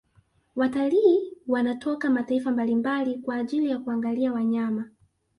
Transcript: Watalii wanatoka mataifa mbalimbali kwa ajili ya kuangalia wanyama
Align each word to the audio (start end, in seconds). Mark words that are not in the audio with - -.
Watalii 0.55 1.37
wanatoka 1.47 2.09
mataifa 2.09 2.51
mbalimbali 2.51 3.17
kwa 3.17 3.35
ajili 3.35 3.69
ya 3.69 3.77
kuangalia 3.79 4.33
wanyama 4.33 4.89